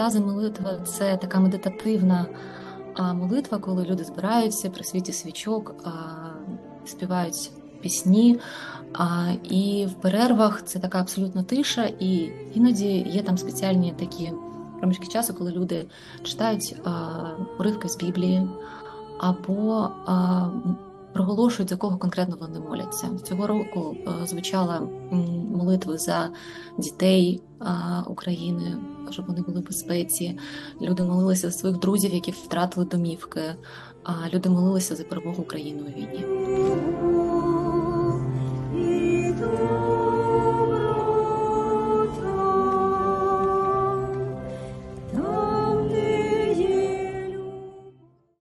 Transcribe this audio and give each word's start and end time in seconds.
наразі 0.00 0.20
молитва 0.20 0.78
це 0.84 1.16
така 1.16 1.40
медитативна 1.40 2.26
молитва, 3.14 3.58
коли 3.58 3.84
люди 3.84 4.04
збираються 4.04 4.70
при 4.70 4.84
світі 4.84 5.12
свічок, 5.12 5.74
співають 6.84 7.50
пісні. 7.80 8.40
І 9.42 9.86
в 9.90 9.94
перервах 9.94 10.62
це 10.64 10.78
така 10.78 11.00
абсолютно 11.00 11.42
тиша, 11.42 11.90
і 11.98 12.30
іноді 12.54 12.98
є 12.98 13.22
там 13.22 13.38
спеціальні 13.38 13.94
такі 13.98 14.32
проміжки 14.78 15.06
часу, 15.06 15.34
коли 15.34 15.50
люди 15.50 15.86
читають 16.22 16.76
уривки 17.58 17.88
з 17.88 17.96
Біблії 17.96 18.48
або 19.18 19.90
проголошують, 21.24 21.70
за 21.70 21.76
кого 21.76 21.98
конкретно 21.98 22.36
вони 22.40 22.60
моляться. 22.60 23.08
Цього 23.24 23.46
року 23.46 23.96
е, 24.22 24.26
звучала 24.26 24.80
молитви 25.52 25.98
за 25.98 26.30
дітей 26.78 27.42
України, 28.06 28.76
щоб 29.10 29.26
вони 29.26 29.42
були 29.42 29.60
в 29.60 29.66
безпеці. 29.66 30.38
Люди 30.82 31.02
молилися 31.02 31.50
за 31.50 31.58
своїх 31.58 31.78
друзів, 31.78 32.14
які 32.14 32.30
втратили 32.30 32.86
домівки. 32.86 33.40
Люди 34.34 34.48
молилися 34.48 34.96
за 34.96 35.04
перемогу 35.04 35.42
України 35.42 35.82
у 35.82 35.98
війні. 35.98 36.24